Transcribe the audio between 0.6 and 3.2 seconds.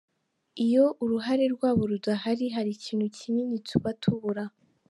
Iyo uruhare rwabo rudahari, hari ikintu